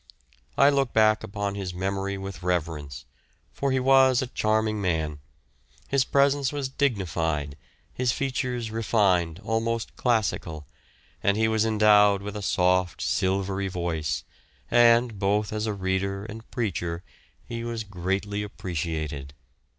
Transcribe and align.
I 0.57 0.71
look 0.71 0.93
back 0.93 1.23
upon 1.23 1.53
his 1.53 1.75
memory 1.75 2.17
with 2.17 2.41
reverence, 2.41 3.05
for 3.53 3.71
he 3.71 3.79
was 3.79 4.19
a 4.19 4.25
charming 4.25 4.81
man; 4.81 5.19
his 5.89 6.05
presence 6.05 6.51
was 6.51 6.69
dignified, 6.69 7.55
his 7.93 8.11
features 8.11 8.71
refined, 8.71 9.39
almost 9.43 9.95
classical, 9.97 10.65
and 11.21 11.37
he 11.37 11.47
was 11.47 11.65
endowed 11.67 12.23
with 12.23 12.35
a 12.35 12.41
soft, 12.41 12.99
silvery 12.99 13.67
voice, 13.67 14.23
and, 14.71 15.19
both 15.19 15.53
as 15.53 15.67
a 15.67 15.73
reader 15.75 16.25
and 16.25 16.49
preacher, 16.49 17.03
he 17.45 17.63
was 17.63 17.83
greatly 17.83 18.41
appreciated. 18.41 19.35